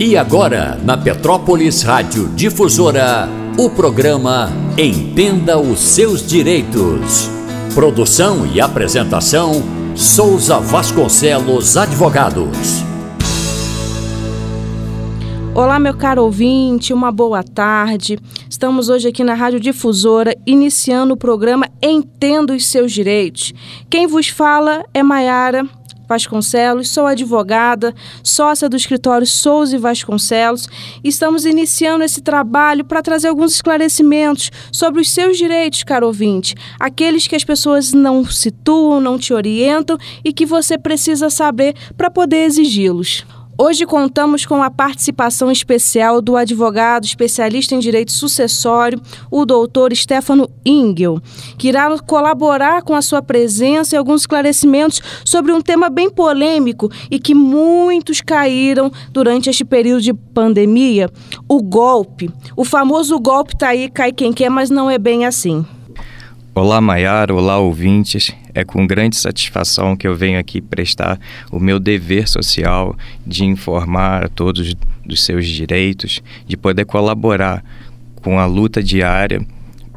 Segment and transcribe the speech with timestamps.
[0.00, 3.28] E agora, na Petrópolis Rádio Difusora,
[3.58, 7.28] o programa Entenda os Seus Direitos.
[7.74, 9.60] Produção e apresentação:
[9.96, 12.84] Souza Vasconcelos Advogados.
[15.52, 18.16] Olá, meu caro ouvinte, uma boa tarde.
[18.48, 23.52] Estamos hoje aqui na Rádio Difusora, iniciando o programa Entenda os Seus Direitos.
[23.90, 25.68] Quem vos fala é Maiara
[26.08, 30.66] Vasconcelos, sou advogada, sócia do escritório Souza e Vasconcelos.
[31.04, 37.26] Estamos iniciando esse trabalho para trazer alguns esclarecimentos sobre os seus direitos, caro ouvinte, aqueles
[37.26, 42.44] que as pessoas não situam, não te orientam e que você precisa saber para poder
[42.46, 43.26] exigi-los.
[43.60, 50.48] Hoje contamos com a participação especial do advogado especialista em direito sucessório, o doutor Stefano
[50.64, 51.20] Ingel,
[51.58, 56.88] que irá colaborar com a sua presença e alguns esclarecimentos sobre um tema bem polêmico
[57.10, 61.10] e que muitos caíram durante este período de pandemia:
[61.48, 62.30] o golpe.
[62.56, 65.66] O famoso golpe tá aí, cai quem quer, mas não é bem assim.
[66.54, 68.32] Olá, Maiara, olá, ouvintes.
[68.58, 71.16] É com grande satisfação que eu venho aqui prestar
[71.52, 74.74] o meu dever social de informar a todos
[75.06, 77.64] dos seus direitos, de poder colaborar
[78.16, 79.46] com a luta diária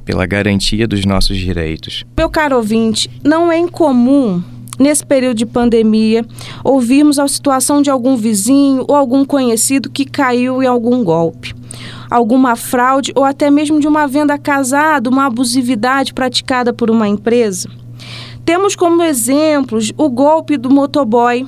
[0.06, 2.06] pela garantia dos nossos direitos.
[2.16, 4.44] Meu caro ouvinte, não é incomum
[4.78, 6.24] nesse período de pandemia,
[6.64, 11.56] ouvirmos a situação de algum vizinho ou algum conhecido que caiu em algum golpe
[12.12, 17.70] alguma fraude ou até mesmo de uma venda casada, uma abusividade praticada por uma empresa.
[18.52, 21.48] Temos como exemplos o golpe do motoboy,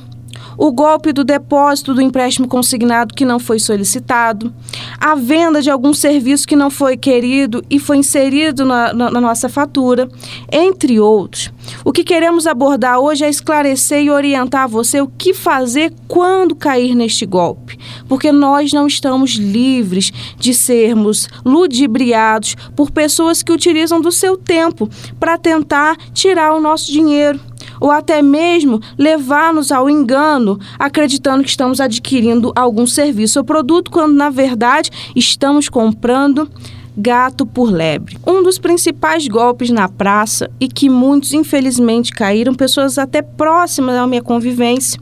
[0.58, 4.54] o golpe do depósito do empréstimo consignado que não foi solicitado,
[5.00, 9.22] a venda de algum serviço que não foi querido e foi inserido na, na, na,
[9.22, 10.10] nossa fatura,
[10.52, 11.52] entre outros.
[11.84, 16.96] O que queremos abordar hoje é esclarecer e orientar você o que fazer quando cair
[16.96, 24.12] neste golpe, porque nós não estamos livres de sermos ludibriados por pessoas que utilizam do
[24.12, 27.40] seu tempo para tentar tirar o nosso dinheiro
[27.80, 34.14] ou até mesmo levar-nos ao engano, acreditando que estamos adquirindo algum serviço ou produto, quando
[34.14, 36.50] na verdade estamos comprando
[36.96, 38.18] gato por lebre.
[38.26, 44.06] Um dos principais golpes na praça e que muitos infelizmente caíram, pessoas até próximas à
[44.06, 45.00] minha convivência,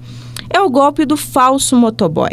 [0.50, 2.32] é o golpe do falso motoboy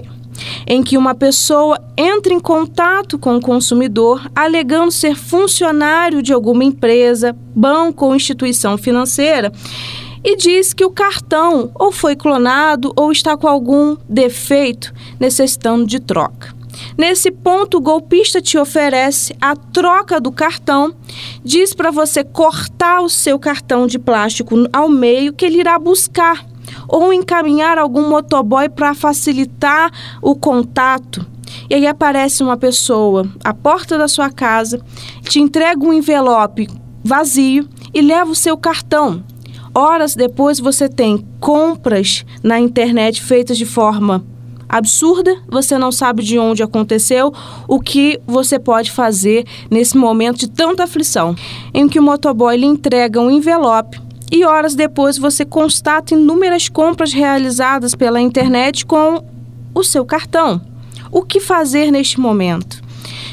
[0.67, 6.65] em que uma pessoa entra em contato com o consumidor alegando ser funcionário de alguma
[6.65, 9.53] empresa, banco ou instituição financeira
[10.31, 15.99] e diz que o cartão ou foi clonado ou está com algum defeito, necessitando de
[15.99, 16.55] troca.
[16.99, 20.95] Nesse ponto, o golpista te oferece a troca do cartão,
[21.43, 26.45] diz para você cortar o seu cartão de plástico ao meio que ele irá buscar
[26.87, 29.91] ou encaminhar algum motoboy para facilitar
[30.21, 31.27] o contato.
[31.71, 34.79] E aí aparece uma pessoa à porta da sua casa,
[35.23, 36.69] te entrega um envelope
[37.03, 39.25] vazio e leva o seu cartão.
[39.79, 44.27] Horas depois você tem compras na internet feitas de forma
[44.69, 47.33] absurda, você não sabe de onde aconteceu,
[47.69, 51.37] o que você pode fazer nesse momento de tanta aflição,
[51.73, 54.01] em que o motoboy lhe entrega um envelope
[54.33, 59.25] e horas depois você constata inúmeras compras realizadas pela internet com
[59.73, 60.61] o seu cartão.
[61.13, 62.83] O que fazer neste momento?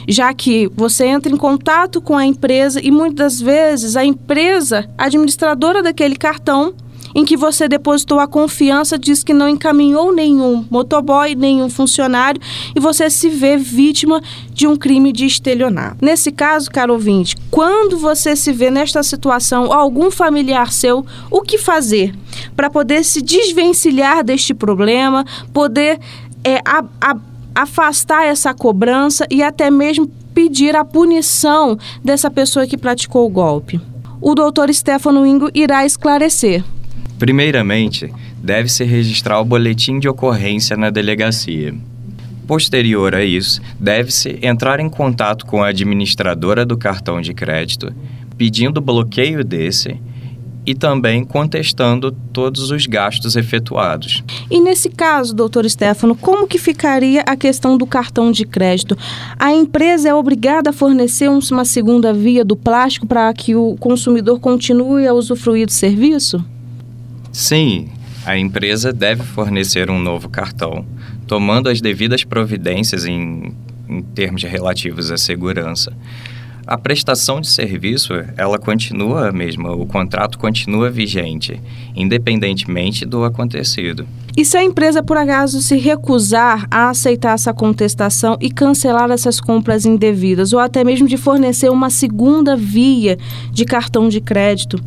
[0.08, 5.82] Já que você entra em contato com a empresa e muitas vezes a empresa administradora
[5.82, 6.74] daquele cartão
[7.16, 12.42] em que você depositou a confiança diz que não encaminhou nenhum motoboy, nenhum funcionário
[12.76, 14.22] e você se vê vítima
[14.52, 15.98] de um crime de estelionato.
[16.02, 21.58] Nesse caso, caro ouvinte, quando você se vê nesta situação algum familiar seu, o que
[21.58, 22.14] fazer
[22.54, 25.98] para poder se desvencilhar deste problema, poder
[26.44, 27.16] é, a, a
[27.56, 33.80] afastar essa cobrança e até mesmo pedir a punição dessa pessoa que praticou o golpe.
[34.22, 36.64] O doutor Stefano Ingo irá esclarecer.
[37.18, 38.14] Primeiramente,
[38.44, 41.74] deve-se registrar o boletim de ocorrência na delegacia.
[42.46, 47.92] Posterior a isso, deve-se entrar em contato com a administradora do cartão de crédito,
[48.38, 50.00] pedindo o bloqueio desse
[50.66, 54.24] e também contestando todos os gastos efetuados.
[54.50, 58.98] E nesse caso, doutor Stefano, como que ficaria a questão do cartão de crédito?
[59.38, 64.40] A empresa é obrigada a fornecer uma segunda via do plástico para que o consumidor
[64.40, 66.44] continue a usufruir do serviço?
[67.32, 67.90] Sim,
[68.26, 70.86] a empresa deve fornecer um novo cartão,
[71.28, 73.54] tomando as devidas providências em,
[73.88, 75.94] em termos relativos à segurança.
[76.68, 81.62] A prestação de serviço, ela continua mesmo, o contrato continua vigente,
[81.96, 84.08] independentemente do acontecido.
[84.36, 89.40] E se a empresa, por acaso, se recusar a aceitar essa contestação e cancelar essas
[89.40, 93.18] compras indevidas, ou até mesmo de fornecer uma segunda via
[93.52, 94.82] de cartão de crédito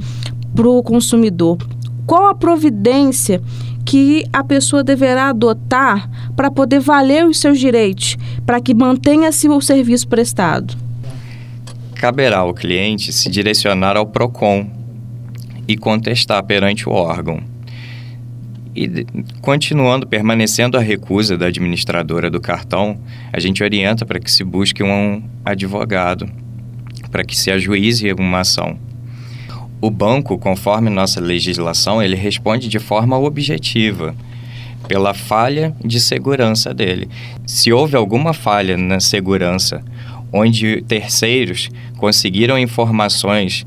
[0.54, 1.58] para o consumidor,
[2.06, 3.40] qual a providência
[3.84, 9.60] que a pessoa deverá adotar para poder valer os seus direitos, para que mantenha-se o
[9.62, 10.87] serviço prestado?
[11.98, 14.70] Caberá ao cliente se direcionar ao PROCON
[15.66, 17.42] e contestar perante o órgão.
[18.74, 19.04] E
[19.42, 23.00] continuando, permanecendo a recusa da administradora do cartão,
[23.32, 26.30] a gente orienta para que se busque um advogado,
[27.10, 28.78] para que se ajuize uma ação.
[29.80, 34.14] O banco, conforme nossa legislação, ele responde de forma objetiva
[34.86, 37.08] pela falha de segurança dele.
[37.44, 39.82] Se houve alguma falha na segurança
[40.32, 43.64] onde terceiros conseguiram informações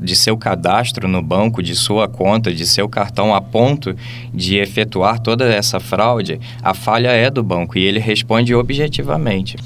[0.00, 3.94] de seu cadastro no banco, de sua conta, de seu cartão, a ponto
[4.32, 9.56] de efetuar toda essa fraude, a falha é do banco e ele responde objetivamente.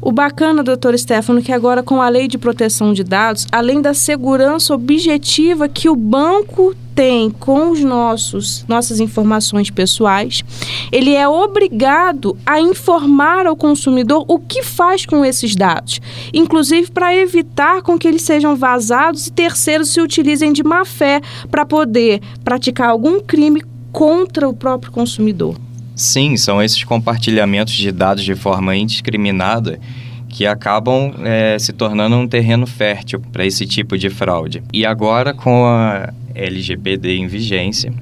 [0.00, 3.92] O bacana, doutor Stefano, que agora com a lei de proteção de dados, além da
[3.92, 10.44] segurança objetiva que o banco tem com os nossos nossas informações pessoais,
[10.92, 16.00] ele é obrigado a informar ao consumidor o que faz com esses dados,
[16.32, 21.20] inclusive para evitar com que eles sejam vazados e terceiros se utilizem de má fé
[21.50, 23.62] para poder praticar algum crime
[23.92, 25.56] contra o próprio consumidor.
[25.98, 29.80] Sim, são esses compartilhamentos de dados de forma indiscriminada
[30.28, 34.62] que acabam é, se tornando um terreno fértil para esse tipo de fraude.
[34.72, 37.92] E agora, com a LGPD em vigência,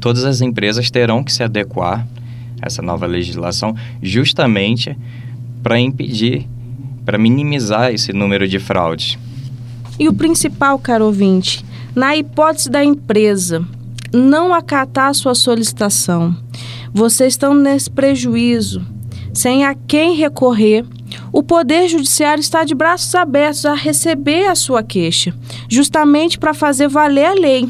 [0.00, 2.08] todas as empresas terão que se adequar
[2.62, 4.96] a essa nova legislação justamente
[5.62, 6.46] para impedir,
[7.04, 9.18] para minimizar esse número de fraudes.
[9.98, 11.62] E o principal, caro ouvinte,
[11.94, 13.66] na hipótese da empresa
[14.12, 16.34] não acatar a sua solicitação,
[16.92, 18.84] vocês estão nesse prejuízo,
[19.32, 20.84] sem a quem recorrer.
[21.32, 25.34] O Poder Judiciário está de braços abertos a receber a sua queixa,
[25.68, 27.68] justamente para fazer valer a lei.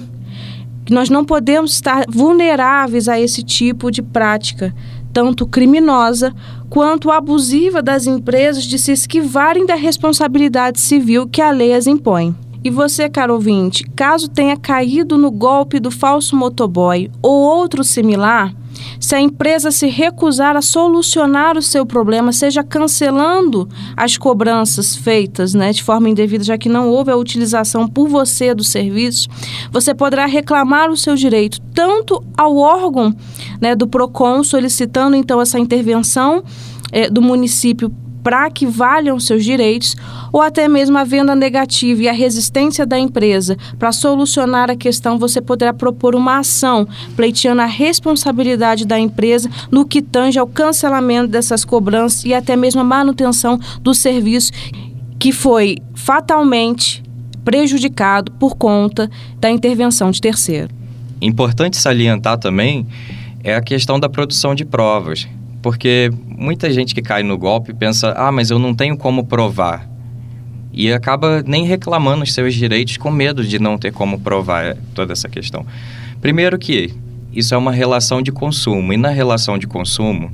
[0.91, 4.75] Nós não podemos estar vulneráveis a esse tipo de prática,
[5.13, 6.35] tanto criminosa
[6.71, 12.35] quanto abusiva das empresas de se esquivarem da responsabilidade civil que a lei as impõe.
[12.65, 18.55] E você, caro ouvinte, caso tenha caído no golpe do falso motoboy ou outro similar,
[19.01, 25.55] se a empresa se recusar a solucionar o seu problema, seja cancelando as cobranças feitas
[25.55, 29.29] né, de forma indevida, já que não houve a utilização por você do serviço,
[29.71, 33.15] você poderá reclamar o seu direito tanto ao órgão
[33.61, 36.43] né, do PROCON, solicitando então essa intervenção
[36.93, 37.93] eh, do município
[38.29, 39.97] para que valham seus direitos,
[40.31, 45.19] ou até mesmo a venda negativa e a resistência da empresa para solucionar a questão,
[45.19, 46.87] você poderá propor uma ação
[47.17, 52.83] pleiteando a responsabilidade da empresa no que tange ao cancelamento dessas cobranças e até mesmo
[52.83, 54.53] a manutenção do serviço
[55.19, 57.03] que foi fatalmente
[57.47, 59.11] prejudicado por conta
[59.41, 60.69] da intervenção de terceiro.
[61.19, 62.87] Importante salientar também
[63.43, 65.27] é a questão da produção de provas.
[65.63, 69.89] Porque muita gente que cai no golpe pensa, ah, mas eu não tenho como provar.
[70.73, 75.13] E acaba nem reclamando os seus direitos com medo de não ter como provar toda
[75.13, 75.67] essa questão.
[76.21, 76.95] Primeiro que
[77.33, 80.31] isso é uma relação de consumo, e na relação de consumo,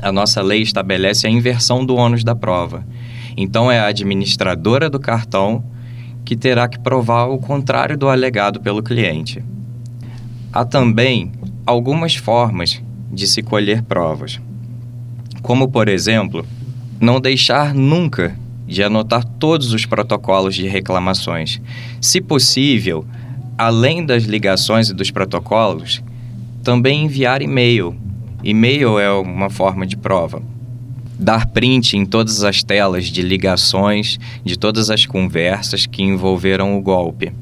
[0.00, 2.84] a nossa lei estabelece a inversão do ônus da prova.
[3.36, 5.64] Então é a administradora do cartão
[6.24, 9.42] que terá que provar o contrário do alegado pelo cliente.
[10.52, 11.32] Há também
[11.64, 12.82] algumas formas
[13.12, 14.40] de se colher provas.
[15.42, 16.46] Como, por exemplo,
[17.00, 21.60] não deixar nunca de anotar todos os protocolos de reclamações.
[22.00, 23.04] Se possível,
[23.58, 26.02] além das ligações e dos protocolos,
[26.62, 27.94] também enviar e-mail.
[28.42, 30.42] E-mail é uma forma de prova.
[31.18, 36.80] Dar print em todas as telas de ligações de todas as conversas que envolveram o
[36.80, 37.32] golpe.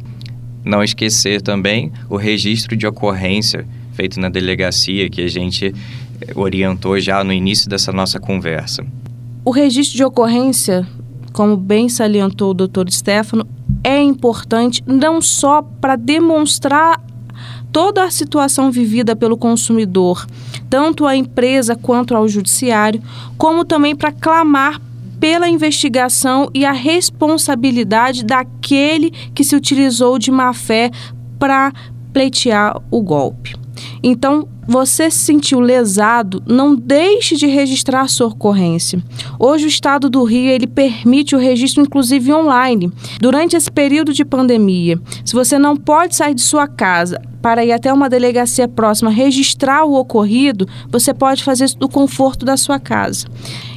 [0.64, 3.66] Não esquecer também o registro de ocorrência
[4.00, 5.74] feito na delegacia que a gente
[6.22, 8.82] eh, orientou já no início dessa nossa conversa.
[9.44, 10.86] O registro de ocorrência,
[11.34, 13.46] como bem salientou o doutor Stefano,
[13.84, 16.98] é importante não só para demonstrar
[17.70, 20.26] toda a situação vivida pelo consumidor,
[20.70, 23.02] tanto a empresa quanto ao judiciário,
[23.36, 24.80] como também para clamar
[25.20, 30.90] pela investigação e a responsabilidade daquele que se utilizou de má fé
[31.38, 31.70] para
[32.14, 33.59] pleitear o golpe.
[34.02, 39.02] Então, você se sentiu lesado, não deixe de registrar sua ocorrência.
[39.38, 42.92] Hoje o estado do Rio ele permite o registro inclusive online.
[43.20, 47.72] Durante esse período de pandemia, se você não pode sair de sua casa para ir
[47.72, 52.78] até uma delegacia próxima registrar o ocorrido, você pode fazer isso do conforto da sua
[52.78, 53.26] casa.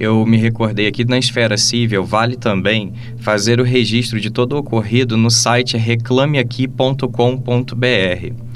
[0.01, 4.61] eu me recordei aqui na esfera civil, vale também fazer o registro de todo o
[4.61, 8.48] ocorrido no site reclameaqui.com.br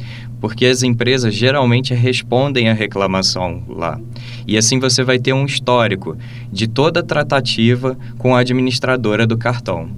[0.42, 4.00] porque as empresas geralmente respondem à reclamação lá.
[4.44, 6.16] E assim você vai ter um histórico
[6.52, 9.88] de toda a tratativa com a administradora do cartão.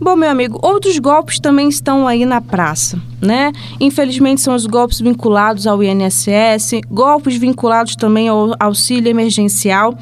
[0.00, 3.52] Bom, meu amigo, outros golpes também estão aí na praça, né?
[3.78, 9.96] Infelizmente são os golpes vinculados ao INSS, golpes vinculados também ao auxílio emergencial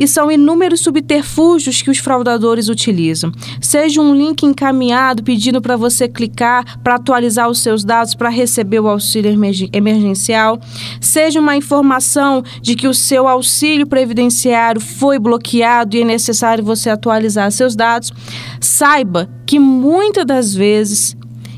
[0.00, 3.30] e são inúmeros subterfúgios que os fraudadores utilizam.
[3.60, 8.80] Seja um link encaminhado pedindo para você clicar para atualizar os seus dados para receber
[8.80, 9.30] o auxílio
[9.72, 10.58] emergencial,
[11.02, 16.88] seja uma informação de que o seu auxílio previdenciário foi bloqueado e é necessário você
[16.88, 18.10] atualizar seus dados,
[18.58, 21.14] saiba que muitas das vezes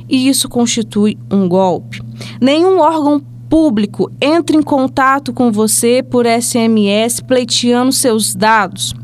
[0.08, 2.02] isso constitui um golpe.
[2.40, 3.22] Nenhum órgão
[3.52, 8.94] público entra em contato com você por SMS pleiteando seus dados.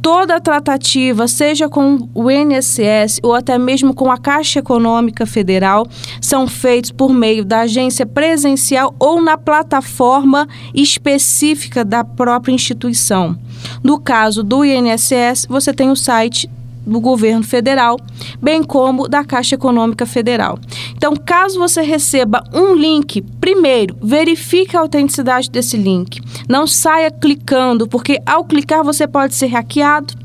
[0.00, 5.88] Toda tratativa, seja com o INSS ou até mesmo com a Caixa Econômica Federal,
[6.20, 13.36] são feitos por meio da agência presencial ou na plataforma específica da própria instituição.
[13.82, 16.48] No caso do INSS, você tem o site
[16.90, 17.96] do governo federal,
[18.42, 20.58] bem como da Caixa Econômica Federal.
[20.96, 26.20] Então, caso você receba um link, primeiro, verifique a autenticidade desse link.
[26.48, 30.20] Não saia clicando, porque ao clicar você pode ser hackeado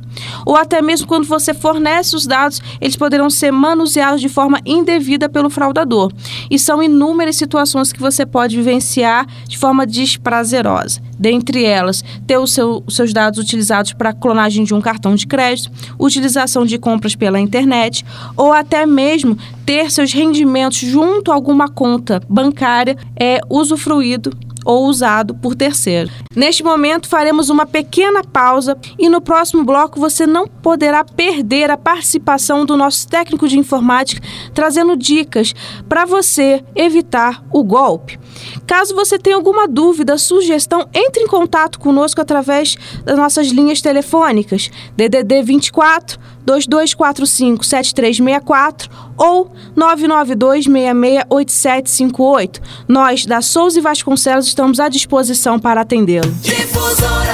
[0.46, 5.28] ou até mesmo quando você fornece os dados, eles poderão ser manuseados de forma indevida
[5.28, 6.12] pelo fraudador.
[6.50, 11.02] E são inúmeras situações que você pode vivenciar de forma desprazerosa.
[11.18, 15.72] Dentre elas, ter os seu, seus dados utilizados para clonagem de um cartão de crédito,
[15.98, 18.06] utilização de compras pela internet,
[18.36, 24.32] ou até mesmo ter seus rendimentos junto a alguma conta bancária é usufruído
[24.66, 26.12] ou usado por terceiro.
[26.36, 31.78] Neste momento, faremos uma pequena pausa e no próximo bloco você não poderá perder a
[31.78, 35.54] participação do nosso técnico de informática trazendo dicas
[35.88, 38.20] para você evitar o golpe.
[38.66, 44.72] Caso você tenha alguma dúvida, sugestão, entre em contato conosco através das nossas linhas telefônicas
[44.98, 52.62] DDD 24 2245 7364 ou 992 668758.
[52.88, 56.32] Nós, da Souza e Vasconcelos, estamos à disposição para atendê-lo.
[56.42, 57.34] Difusora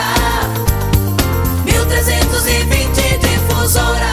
[1.66, 4.08] 1320 Difusora.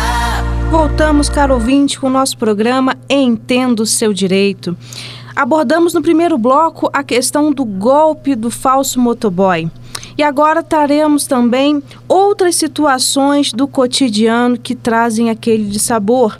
[0.70, 4.76] Voltamos, caro ouvinte, com o nosso programa Entendo o Seu Direito.
[5.34, 9.70] Abordamos no primeiro bloco a questão do golpe do falso motoboy.
[10.18, 16.36] E agora traremos também outras situações do cotidiano que trazem aquele de sabor.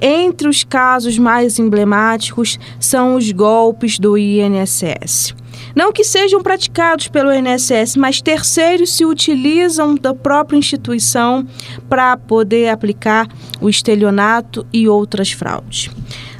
[0.00, 5.34] Entre os casos mais emblemáticos são os golpes do INSS.
[5.76, 11.46] Não que sejam praticados pelo INSS, mas terceiros se utilizam da própria instituição
[11.90, 13.28] para poder aplicar
[13.60, 15.90] o estelionato e outras fraudes.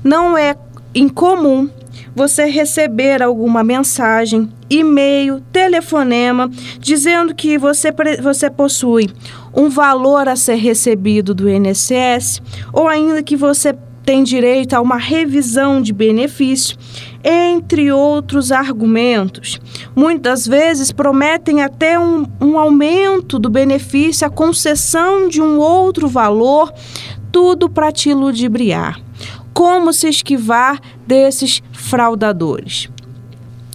[0.03, 0.57] Não é
[0.95, 1.69] incomum
[2.17, 6.49] você receber alguma mensagem, e-mail, telefonema,
[6.79, 9.11] dizendo que você, você possui
[9.55, 12.41] um valor a ser recebido do INSS
[12.73, 16.77] ou ainda que você tem direito a uma revisão de benefício,
[17.23, 19.61] entre outros argumentos.
[19.95, 26.73] Muitas vezes prometem até um, um aumento do benefício, a concessão de um outro valor,
[27.31, 28.99] tudo para te ludibriar
[29.53, 32.89] como se esquivar desses fraudadores.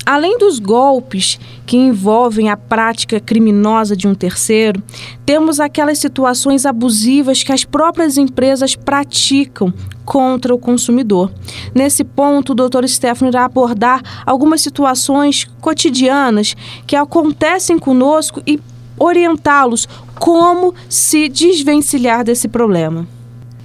[0.06, 4.84] Além dos golpes que envolvem a prática criminosa de um terceiro,
[5.26, 9.74] temos aquelas situações abusivas que as próprias empresas praticam
[10.06, 11.32] contra o consumidor.
[11.74, 12.86] Nesse ponto, o Dr.
[12.86, 18.60] Stefano irá abordar algumas situações cotidianas que acontecem conosco e
[19.00, 19.88] orientá-los
[20.20, 23.08] como se desvencilhar desse problema.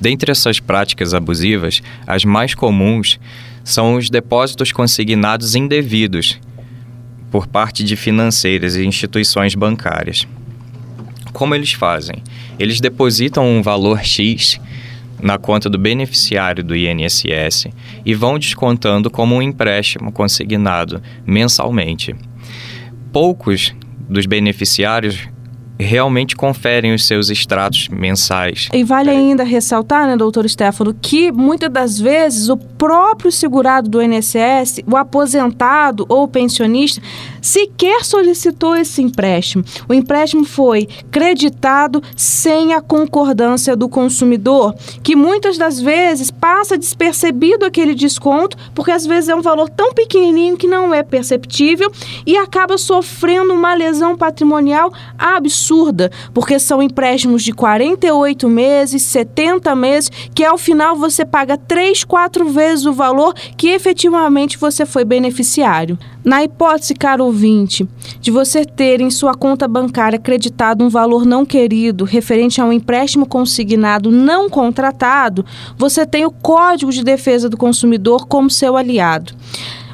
[0.01, 3.21] Dentre essas práticas abusivas, as mais comuns
[3.65, 6.39] são os depósitos consignados indevidos
[7.31, 10.27] por parte de financeiras e instituições bancárias.
[11.33, 12.23] Como eles fazem?
[12.59, 14.61] Eles depositam um valor X
[15.23, 17.69] na conta do beneficiário do INSS
[18.05, 22.15] e vão descontando como um empréstimo consignado mensalmente.
[23.13, 23.75] Poucos
[24.09, 25.29] dos beneficiários
[25.81, 28.69] realmente conferem os seus extratos mensais.
[28.73, 34.03] E vale ainda ressaltar, né, doutor Stefano, que muitas das vezes o próprio segurado do
[34.03, 37.01] INSS, o aposentado ou o pensionista,
[37.41, 39.65] sequer solicitou esse empréstimo.
[39.89, 47.65] O empréstimo foi creditado sem a concordância do consumidor, que muitas das vezes passa despercebido
[47.65, 51.91] aquele desconto, porque às vezes é um valor tão pequenininho que não é perceptível
[52.27, 60.11] e acaba sofrendo uma lesão patrimonial absurda, porque são empréstimos de 48 meses, 70 meses,
[60.35, 65.99] que ao final você paga 3, 4 vezes o valor que efetivamente você foi beneficiário.
[66.23, 67.89] Na hipótese, caro ouvinte,
[68.21, 72.73] de você ter em sua conta bancária acreditado um valor não querido referente a um
[72.73, 75.45] empréstimo consignado não contratado,
[75.79, 79.33] você tem o Código de Defesa do Consumidor como seu aliado.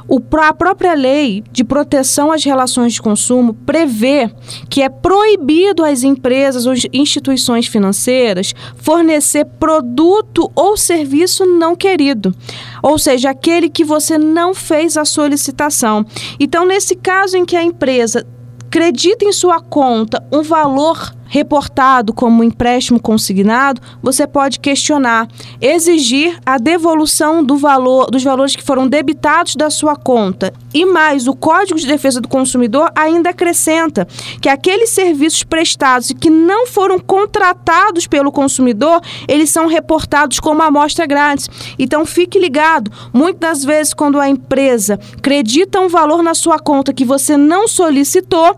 [0.09, 4.31] O, a própria lei de proteção às relações de consumo prevê
[4.69, 12.35] que é proibido às empresas ou instituições financeiras fornecer produto ou serviço não querido,
[12.83, 16.05] ou seja, aquele que você não fez a solicitação.
[16.39, 18.27] Então, nesse caso em que a empresa
[18.67, 25.27] acredita em sua conta um valor reportado como empréstimo consignado, você pode questionar,
[25.61, 30.53] exigir a devolução do valor, dos valores que foram debitados da sua conta.
[30.73, 34.07] E mais, o Código de Defesa do Consumidor ainda acrescenta
[34.41, 40.63] que aqueles serviços prestados e que não foram contratados pelo consumidor, eles são reportados como
[40.63, 41.49] amostra grátis.
[41.79, 46.93] Então fique ligado, muitas das vezes quando a empresa acredita um valor na sua conta
[46.93, 48.57] que você não solicitou,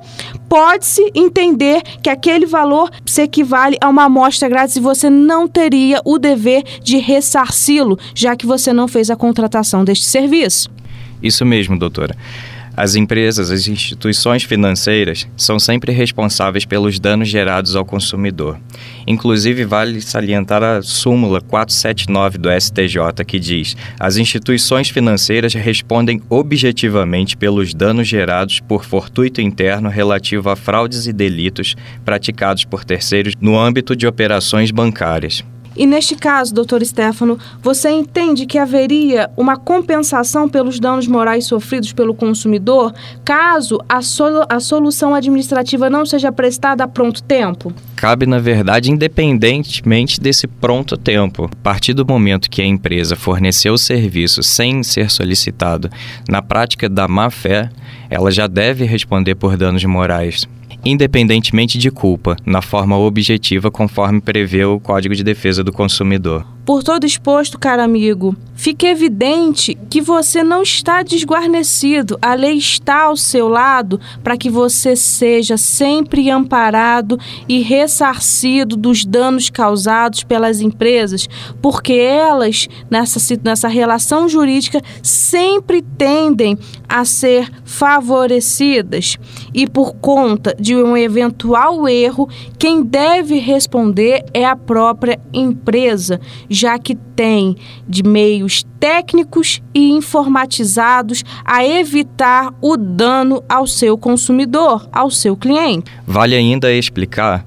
[0.48, 2.57] pode-se entender que aquele valor
[3.04, 8.36] se equivale a uma amostra grátis e você não teria o dever de ressarci-lo, já
[8.36, 10.70] que você não fez a contratação deste serviço.
[11.22, 12.16] Isso mesmo, doutora.
[12.78, 18.56] As empresas, as instituições financeiras são sempre responsáveis pelos danos gerados ao consumidor.
[19.04, 27.36] Inclusive, vale salientar a súmula 479 do STJ, que diz: as instituições financeiras respondem objetivamente
[27.36, 33.58] pelos danos gerados por fortuito interno relativo a fraudes e delitos praticados por terceiros no
[33.58, 35.42] âmbito de operações bancárias.
[35.78, 41.92] E neste caso, doutor Stefano, você entende que haveria uma compensação pelos danos morais sofridos
[41.92, 42.92] pelo consumidor
[43.24, 44.00] caso a,
[44.48, 47.72] a solução administrativa não seja prestada a pronto tempo?
[47.94, 51.44] Cabe, na verdade, independentemente desse pronto tempo.
[51.44, 55.88] A partir do momento que a empresa forneceu o serviço sem ser solicitado
[56.28, 57.70] na prática da má fé,
[58.10, 60.48] ela já deve responder por danos morais
[60.84, 66.57] independentemente de culpa, na forma objetiva conforme prevê o Código de Defesa do Consumidor.
[66.68, 72.18] Por todo exposto, caro amigo, fica evidente que você não está desguarnecido.
[72.20, 79.06] A lei está ao seu lado para que você seja sempre amparado e ressarcido dos
[79.06, 81.26] danos causados pelas empresas,
[81.62, 89.16] porque elas, nessa, nessa relação jurídica, sempre tendem a ser favorecidas.
[89.54, 92.28] E por conta de um eventual erro,
[92.58, 96.20] quem deve responder é a própria empresa
[96.58, 97.56] já que tem
[97.88, 105.88] de meios técnicos e informatizados a evitar o dano ao seu consumidor, ao seu cliente.
[106.04, 107.46] Vale ainda explicar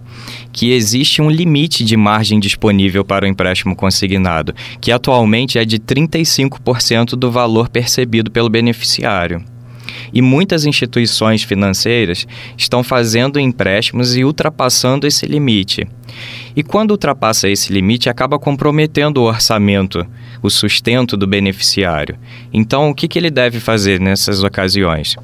[0.53, 5.77] que existe um limite de margem disponível para o empréstimo consignado, que atualmente é de
[5.77, 9.43] 35% do valor percebido pelo beneficiário.
[10.13, 15.87] E muitas instituições financeiras estão fazendo empréstimos e ultrapassando esse limite.
[16.55, 20.05] E quando ultrapassa esse limite, acaba comprometendo o orçamento,
[20.41, 22.17] o sustento do beneficiário.
[22.53, 25.15] Então, o que, que ele deve fazer nessas ocasiões?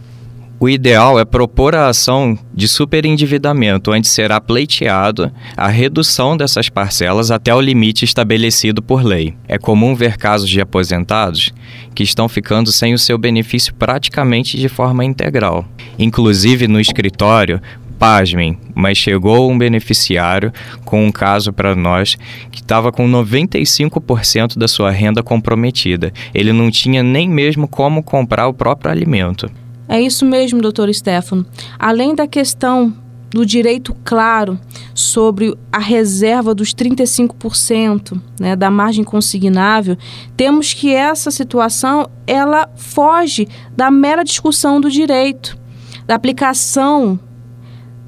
[0.59, 7.29] O ideal é propor a ação de superendividamento, onde será pleiteado a redução dessas parcelas
[7.29, 9.35] até o limite estabelecido por lei.
[9.47, 11.53] É comum ver casos de aposentados
[11.93, 15.63] que estão ficando sem o seu benefício praticamente de forma integral.
[15.99, 17.61] Inclusive no escritório,
[17.97, 20.51] pasmem, mas chegou um beneficiário
[20.85, 22.15] com um caso para nós
[22.51, 26.13] que estava com 95% da sua renda comprometida.
[26.33, 29.49] Ele não tinha nem mesmo como comprar o próprio alimento.
[29.89, 31.45] É isso mesmo, doutor Stefano.
[31.79, 32.93] Além da questão
[33.29, 34.59] do direito claro
[34.93, 39.97] sobre a reserva dos 35% né, da margem consignável,
[40.35, 45.57] temos que essa situação ela foge da mera discussão do direito,
[46.05, 47.19] da aplicação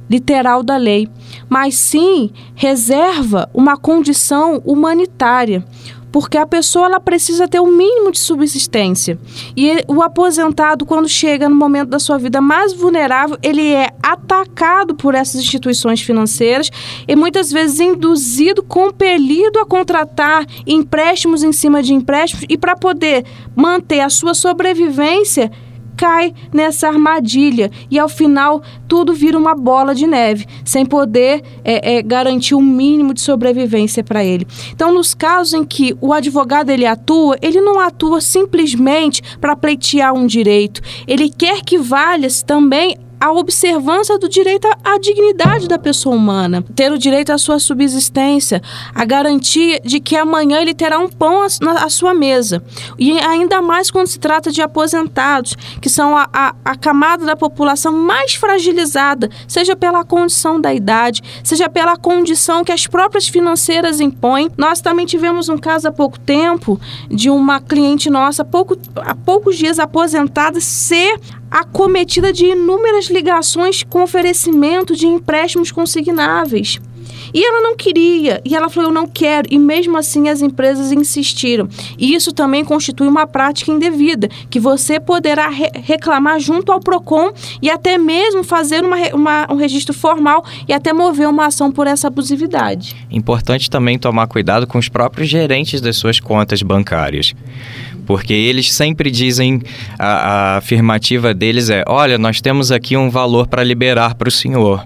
[0.10, 1.08] literal da lei,
[1.48, 5.64] mas sim reserva uma condição humanitária,
[6.12, 9.20] porque a pessoa ela precisa ter o um mínimo de subsistência.
[9.56, 14.96] E o aposentado, quando chega no momento da sua vida mais vulnerável, ele é atacado
[14.96, 16.72] por essas instituições financeiras
[17.08, 23.24] e muitas vezes induzido, compelido a contratar empréstimos em cima de empréstimos e para poder
[23.56, 25.52] manter a sua sobrevivência
[26.00, 31.98] cai nessa armadilha e ao final tudo vira uma bola de neve, sem poder é,
[31.98, 34.48] é, garantir o um mínimo de sobrevivência para ele.
[34.72, 40.14] Então, nos casos em que o advogado ele atua, ele não atua simplesmente para pleitear
[40.14, 46.16] um direito, ele quer que valha também a observância do direito à dignidade da pessoa
[46.16, 48.62] humana, ter o direito à sua subsistência,
[48.96, 52.64] a garantia de que amanhã ele terá um pão à sua mesa.
[52.98, 57.36] E ainda mais quando se trata de aposentados, que são a, a, a camada da
[57.36, 64.00] população mais fragilizada, seja pela condição da idade, seja pela condição que as próprias financeiras
[64.00, 64.50] impõem.
[64.58, 66.80] Nós também tivemos um caso há pouco tempo
[67.10, 74.04] de uma cliente nossa, pouco, há poucos dias aposentada, ser acometida de inúmeras ligações com
[74.04, 76.80] oferecimento de empréstimos consignáveis.
[77.34, 80.92] E ela não queria, e ela falou: Eu não quero, e mesmo assim as empresas
[80.92, 81.68] insistiram.
[81.98, 87.32] E isso também constitui uma prática indevida, que você poderá re reclamar junto ao PROCON
[87.62, 91.88] e até mesmo fazer uma, uma, um registro formal e até mover uma ação por
[91.88, 92.96] essa abusividade.
[93.12, 97.34] Importante também tomar cuidado com os próprios gerentes das suas contas bancárias
[98.10, 99.62] porque eles sempre dizem
[100.00, 104.32] a, a afirmativa deles é: olha, nós temos aqui um valor para liberar para o
[104.32, 104.84] senhor.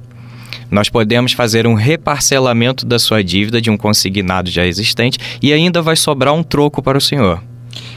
[0.73, 5.83] Nós podemos fazer um reparcelamento da sua dívida de um consignado já existente e ainda
[5.83, 7.43] vai sobrar um troco para o senhor.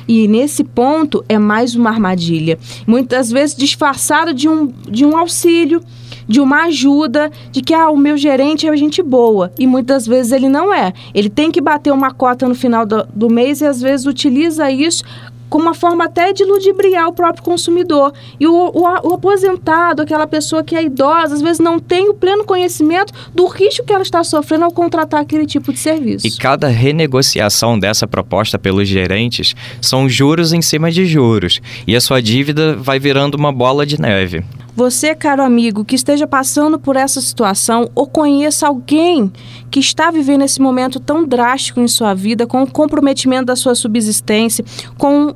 [0.06, 2.58] E nesse ponto é mais uma armadilha.
[2.86, 5.80] Muitas vezes disfarçado de um, de um auxílio,
[6.28, 9.50] de uma ajuda, de que ah, o meu gerente é gente boa.
[9.58, 10.92] E muitas vezes ele não é.
[11.14, 14.70] Ele tem que bater uma cota no final do, do mês e às vezes utiliza
[14.70, 15.02] isso
[15.48, 18.12] com uma forma até de ludibriar o próprio consumidor.
[18.38, 22.14] E o, o, o, aposentado, aquela pessoa que é idosa, às vezes não tem o
[22.14, 26.26] pleno conhecimento do risco que ela está sofrendo ao contratar aquele tipo de serviço.
[26.26, 31.60] E cada renegociação dessa proposta pelos gerentes são juros em cima de juros.
[31.86, 34.44] E a sua dívida vai virando uma bola de neve.
[34.76, 39.32] Você, caro amigo, que esteja passando por essa situação ou conheça alguém
[39.70, 43.74] que está vivendo esse momento tão drástico em sua vida, com o comprometimento da sua
[43.74, 44.62] subsistência,
[44.98, 45.34] com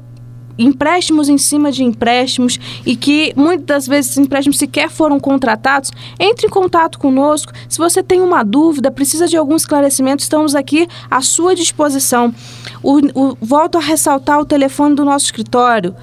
[0.59, 6.47] empréstimos em cima de empréstimos e que muitas vezes esses empréstimos sequer foram contratados, entre
[6.47, 7.51] em contato conosco.
[7.67, 12.35] Se você tem uma dúvida, precisa de algum esclarecimento, estamos aqui à sua disposição.
[12.83, 15.95] O, o, volto a ressaltar o telefone do nosso escritório,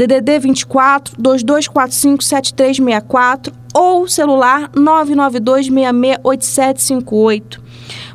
[0.00, 7.62] DDD 24 2245 7364 ou celular 992 668758.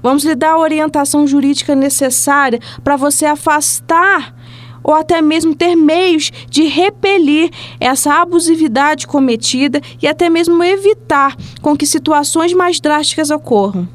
[0.01, 4.33] Vamos lhe dar a orientação jurídica necessária para você afastar
[4.83, 11.77] ou até mesmo ter meios de repelir essa abusividade cometida e até mesmo evitar com
[11.77, 13.87] que situações mais drásticas ocorram.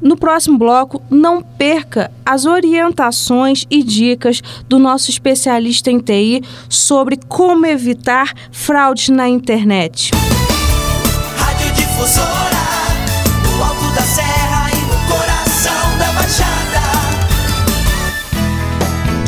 [0.00, 7.18] No próximo bloco, não perca as orientações e dicas do nosso especialista em TI sobre
[7.28, 10.10] como evitar fraudes na internet.
[11.36, 12.57] Rádio Difusora,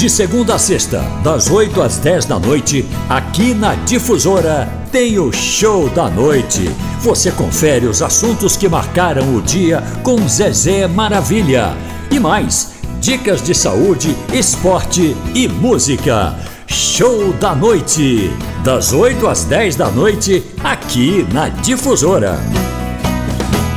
[0.01, 5.31] De segunda a sexta, das 8 às 10 da noite, aqui na Difusora tem o
[5.31, 6.75] Show da Noite.
[7.01, 11.77] Você confere os assuntos que marcaram o dia com Zezé Maravilha.
[12.11, 16.35] E mais, dicas de saúde, esporte e música.
[16.67, 18.31] Show da Noite,
[18.65, 22.39] das 8 às 10 da noite, aqui na Difusora.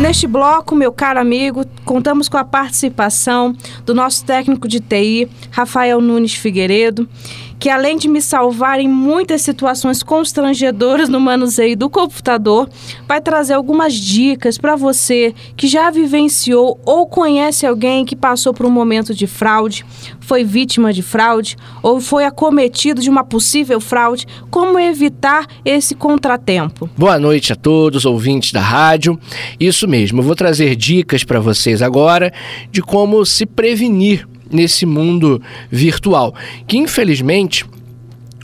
[0.03, 6.01] Neste bloco, meu caro amigo, contamos com a participação do nosso técnico de TI, Rafael
[6.01, 7.07] Nunes Figueiredo,
[7.63, 12.69] que além de me salvar em muitas situações constrangedoras no manuseio do computador,
[13.07, 18.65] vai trazer algumas dicas para você que já vivenciou ou conhece alguém que passou por
[18.65, 19.85] um momento de fraude,
[20.19, 26.89] foi vítima de fraude ou foi acometido de uma possível fraude, como evitar esse contratempo.
[26.97, 29.17] Boa noite a todos, ouvintes da rádio.
[29.57, 32.33] Isso mesmo, eu vou trazer dicas para vocês agora
[32.69, 36.33] de como se prevenir nesse mundo virtual,
[36.67, 37.65] que infelizmente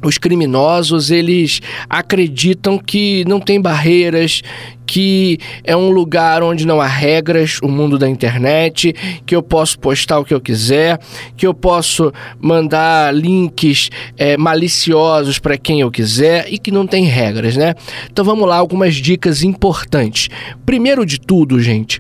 [0.02, 4.42] os criminosos eles acreditam que não tem barreiras,
[4.90, 8.92] que é um lugar onde não há regras, o mundo da internet,
[9.24, 11.00] que eu posso postar o que eu quiser,
[11.38, 17.06] que eu posso mandar links é, maliciosos para quem eu quiser e que não tem
[17.06, 17.76] regras, né?
[18.12, 20.28] Então vamos lá, algumas dicas importantes.
[20.66, 22.00] Primeiro de tudo, gente,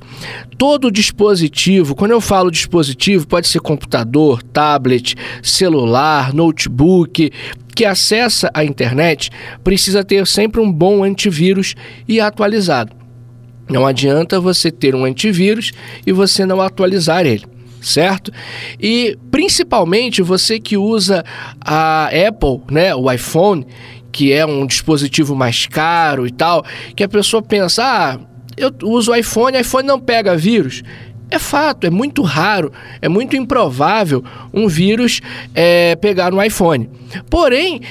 [0.57, 7.29] todo dispositivo, quando eu falo dispositivo, pode ser computador, tablet, celular, notebook,
[7.79, 9.29] que acessa a internet
[9.63, 11.75] precisa ter sempre um bom antivírus
[12.05, 12.78] e atualizado.
[13.69, 15.71] Não adianta você ter um antivírus
[16.05, 17.45] e você não atualizar ele
[17.81, 18.31] certo?
[18.79, 21.23] E principalmente você que usa
[21.61, 23.65] a Apple, né, o iPhone,
[24.11, 28.19] que é um dispositivo mais caro e tal, que a pessoa pensa, ah,
[28.57, 30.83] eu uso o iPhone, iPhone não pega vírus.
[31.31, 35.21] É fato, é muito raro, é muito improvável um vírus
[35.53, 36.89] é, pegar no iPhone.
[37.29, 37.81] Porém,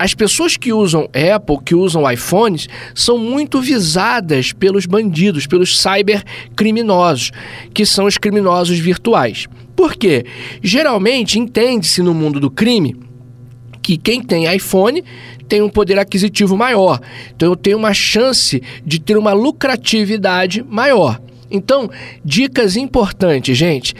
[0.00, 7.30] as pessoas que usam Apple, que usam iPhones, são muito visadas pelos bandidos, pelos cybercriminosos,
[7.74, 9.46] que são os criminosos virtuais.
[9.76, 10.24] Por quê?
[10.62, 12.96] Geralmente entende-se no mundo do crime
[13.82, 15.04] que quem tem iPhone
[15.46, 16.98] tem um poder aquisitivo maior.
[17.36, 21.20] Então eu tenho uma chance de ter uma lucratividade maior.
[21.50, 21.90] Então,
[22.24, 23.94] dicas importantes, gente.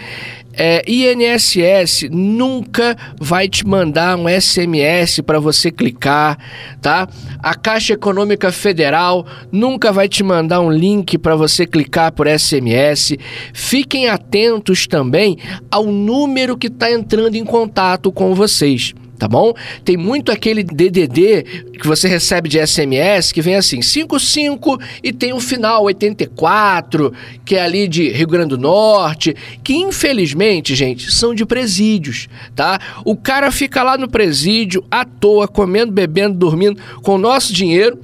[0.52, 6.38] É, INSS nunca vai te mandar um SMS para você clicar,
[6.80, 7.08] tá?
[7.38, 13.16] A Caixa Econômica Federal nunca vai te mandar um link para você clicar por SMS.
[13.52, 15.38] Fiquem atentos também
[15.70, 19.52] ao número que está entrando em contato com vocês tá bom?
[19.85, 21.42] Tem muito aquele DDD
[21.78, 27.12] que você recebe de SMS que vem assim, 55 e tem o final 84,
[27.44, 32.80] que é ali de Rio Grande do Norte, que infelizmente, gente, são de presídios, tá?
[33.04, 37.98] O cara fica lá no presídio à toa, comendo, bebendo, dormindo com o nosso dinheiro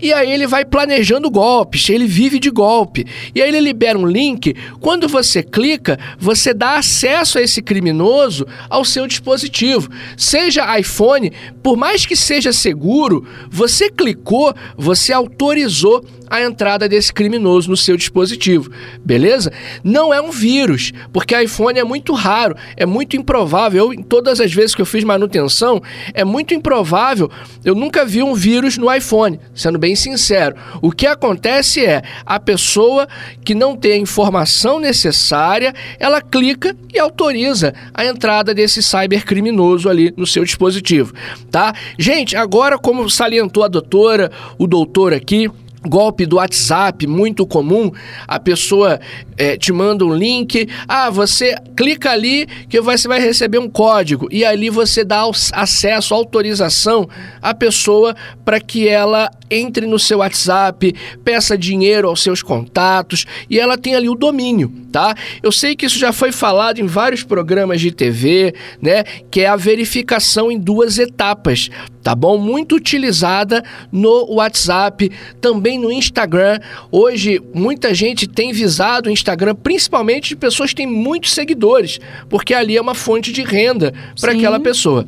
[0.00, 3.06] e aí ele vai planejando golpes, ele vive de golpe.
[3.34, 8.46] E aí ele libera um link, quando você clica, você dá acesso a esse criminoso
[8.68, 9.88] ao seu dispositivo.
[10.16, 11.32] Seja iPhone,
[11.62, 17.96] por mais que seja seguro, você clicou, você autorizou a entrada desse criminoso no seu
[17.96, 18.70] dispositivo,
[19.04, 19.52] beleza?
[19.82, 23.92] Não é um vírus, porque iPhone é muito raro, é muito improvável.
[23.92, 25.80] Eu, todas as vezes que eu fiz manutenção,
[26.12, 27.30] é muito improvável.
[27.64, 30.56] Eu nunca vi um vírus no iPhone, sendo bem sincero.
[30.82, 33.06] O que acontece é a pessoa
[33.44, 40.12] que não tem a informação necessária, ela clica e autoriza a entrada desse cybercriminoso ali
[40.16, 41.12] no seu dispositivo,
[41.50, 41.74] tá?
[41.98, 45.50] Gente, agora como salientou a doutora, o doutor aqui,
[45.86, 47.90] golpe do WhatsApp, muito comum.
[48.26, 49.00] A pessoa
[49.36, 54.28] é, te manda um link, ah, você clica ali que você vai receber um código
[54.30, 55.22] e ali você dá
[55.52, 57.08] acesso, autorização
[57.40, 63.58] à pessoa para que ela entre no seu WhatsApp, peça dinheiro aos seus contatos e
[63.58, 65.14] ela tem ali o domínio, tá?
[65.42, 69.04] Eu sei que isso já foi falado em vários programas de TV, né?
[69.30, 71.70] Que é a verificação em duas etapas,
[72.02, 72.38] tá bom?
[72.38, 76.58] Muito utilizada no WhatsApp, também no Instagram.
[76.90, 82.54] Hoje, muita gente tem visado o Instagram, principalmente de pessoas que têm muitos seguidores, porque
[82.54, 85.06] ali é uma fonte de renda para aquela pessoa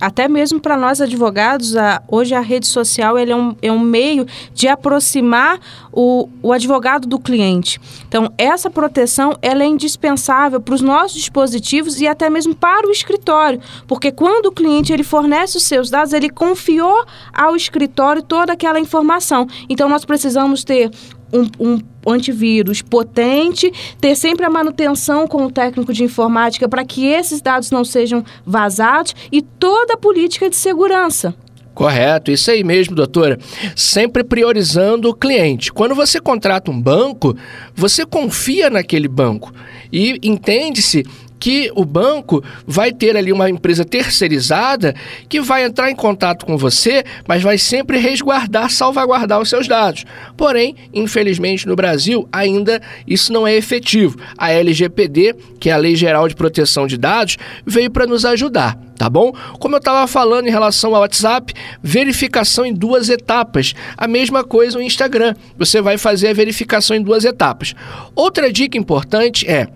[0.00, 3.78] até mesmo para nós advogados, a, hoje a rede social ele é, um, é um
[3.78, 5.58] meio de aproximar
[5.92, 7.80] o, o advogado do cliente.
[8.06, 12.90] Então, essa proteção ela é indispensável para os nossos dispositivos e até mesmo para o
[12.90, 18.52] escritório, porque quando o cliente ele fornece os seus dados, ele confiou ao escritório toda
[18.52, 19.46] aquela informação.
[19.68, 20.90] Então, nós precisamos ter
[21.32, 27.06] um, um antivírus potente, ter sempre a manutenção com o técnico de informática para que
[27.06, 31.34] esses dados não sejam vazados e toda a política de segurança.
[31.74, 33.38] Correto, isso aí mesmo, doutora.
[33.76, 35.72] Sempre priorizando o cliente.
[35.72, 37.36] Quando você contrata um banco,
[37.72, 39.52] você confia naquele banco
[39.92, 41.06] e entende-se
[41.38, 44.94] que o banco vai ter ali uma empresa terceirizada
[45.28, 50.04] que vai entrar em contato com você, mas vai sempre resguardar, salvaguardar os seus dados.
[50.36, 54.18] Porém, infelizmente no Brasil ainda isso não é efetivo.
[54.36, 58.78] A LGPD, que é a Lei Geral de Proteção de Dados, veio para nos ajudar
[58.98, 59.32] tá bom?
[59.60, 63.72] Como eu estava falando em relação ao WhatsApp, verificação em duas etapas.
[63.96, 65.34] A mesma coisa no Instagram.
[65.56, 67.74] Você vai fazer a verificação em duas etapas.
[68.14, 69.68] Outra dica importante é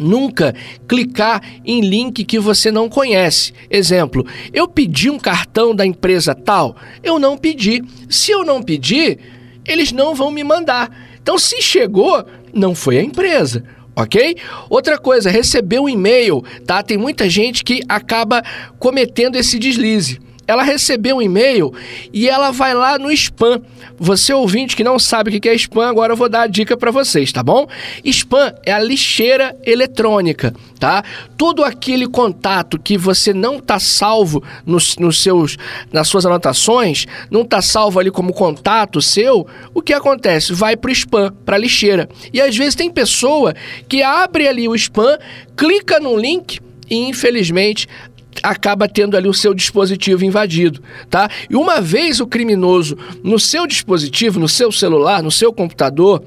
[0.00, 0.54] Nunca
[0.88, 3.52] clicar em link que você não conhece.
[3.70, 7.82] Exemplo, eu pedi um cartão da empresa tal, eu não pedi.
[8.08, 9.18] Se eu não pedir,
[9.66, 10.90] eles não vão me mandar.
[11.22, 13.62] Então, se chegou, não foi a empresa
[13.94, 14.36] ok?
[14.70, 16.82] Outra coisa, receber um e-mail, tá?
[16.82, 18.42] Tem muita gente que acaba
[18.78, 20.18] cometendo esse deslize
[20.50, 21.72] ela recebeu um e-mail
[22.12, 23.62] e ela vai lá no spam.
[23.96, 26.76] Você ouvinte que não sabe o que é spam, agora eu vou dar a dica
[26.76, 27.68] para vocês, tá bom?
[28.04, 31.04] Spam é a lixeira eletrônica, tá?
[31.36, 35.56] Todo aquele contato que você não tá salvo nos, nos seus,
[35.92, 40.52] nas suas anotações, não tá salvo ali como contato seu, o que acontece?
[40.52, 42.08] Vai pro spam, pra lixeira.
[42.32, 43.54] E às vezes tem pessoa
[43.88, 45.16] que abre ali o spam,
[45.56, 46.58] clica no link
[46.90, 47.86] e infelizmente
[48.42, 51.28] acaba tendo ali o seu dispositivo invadido, tá?
[51.48, 56.22] E uma vez o criminoso no seu dispositivo, no seu celular, no seu computador,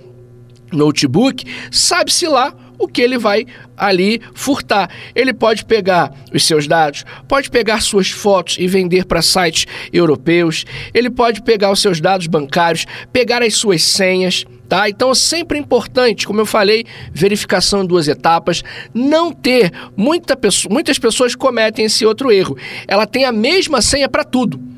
[0.72, 3.46] notebook, sabe-se lá o que ele vai
[3.78, 4.90] ali furtar.
[5.16, 10.66] Ele pode pegar os seus dados, pode pegar suas fotos e vender para sites europeus,
[10.94, 14.90] ele pode pegar os seus dados bancários, pegar as suas senhas, tá?
[14.90, 20.74] Então é sempre importante, como eu falei, verificação em duas etapas, não ter muita pessoa,
[20.74, 22.58] muitas pessoas cometem esse outro erro.
[22.88, 24.74] Ela tem a mesma senha para tudo.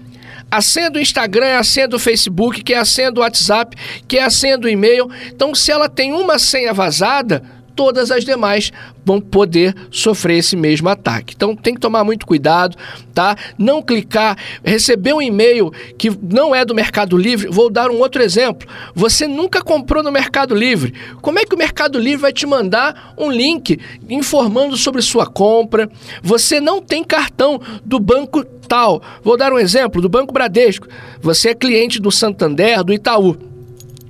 [0.50, 3.76] A senha do Instagram é a senha do Facebook, que é a senha do WhatsApp,
[4.08, 5.10] que é a senha do e-mail.
[5.28, 7.44] Então, se ela tem uma senha vazada,
[7.76, 8.72] todas as demais
[9.04, 11.34] vão poder sofrer esse mesmo ataque.
[11.36, 12.78] Então tem que tomar muito cuidado,
[13.14, 13.36] tá?
[13.58, 17.50] Não clicar, receber um e-mail que não é do Mercado Livre.
[17.50, 18.68] Vou dar um outro exemplo.
[18.96, 20.94] Você nunca comprou no Mercado Livre.
[21.22, 25.90] Como é que o Mercado Livre vai te mandar um link informando sobre sua compra?
[26.24, 29.02] Você não tem cartão do banco tal.
[29.24, 30.88] Vou dar um exemplo do Banco Bradesco.
[31.22, 33.55] Você é cliente do Santander, do Itaú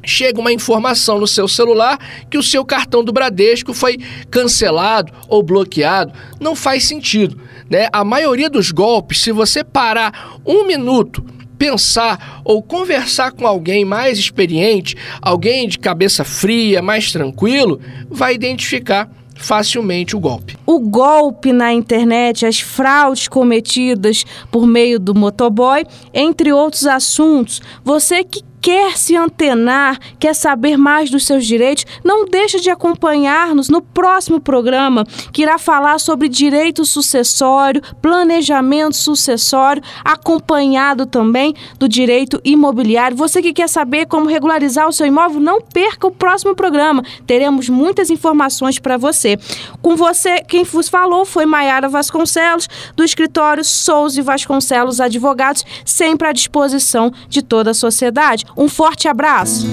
[0.06, 1.98] chega uma informação no seu celular
[2.30, 3.98] que o seu cartão do Bradesco foi
[4.30, 6.14] cancelado ou bloqueado.
[6.40, 7.40] Não faz sentido.
[7.70, 7.88] Né?
[7.92, 11.24] A maioria dos golpes, se você parar um minuto,
[11.58, 19.10] pensar ou conversar com alguém mais experiente, alguém de cabeça fria, mais tranquilo, vai identificar
[19.36, 20.58] facilmente o golpe.
[20.66, 27.62] O golpe na internet, as fraudes cometidas por meio do motoboy, entre outros assuntos.
[27.84, 33.70] Você que quer se antenar, quer saber mais dos seus direitos, não deixe de acompanhar-nos
[33.70, 42.42] no próximo programa, que irá falar sobre direito sucessório, planejamento sucessório, acompanhado também do direito
[42.44, 43.16] imobiliário.
[43.16, 47.04] Você que quer saber como regularizar o seu imóvel, não perca o próximo programa.
[47.28, 49.38] Teremos muitas informações para você.
[49.80, 56.28] Com você, quem vos falou foi Maiara Vasconcelos, do escritório Souza e Vasconcelos Advogados, sempre
[56.28, 58.44] à disposição de toda a sociedade.
[58.58, 59.68] Um forte abraço.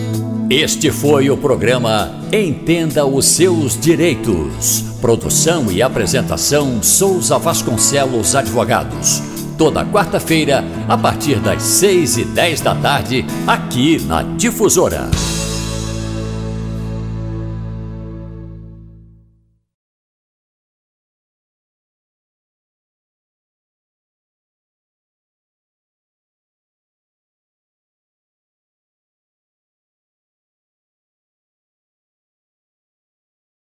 [0.51, 4.83] Este foi o programa Entenda os Seus Direitos.
[5.01, 9.23] Produção e apresentação Souza Vasconcelos Advogados.
[9.57, 15.09] Toda quarta-feira, a partir das seis e dez da tarde, aqui na Difusora.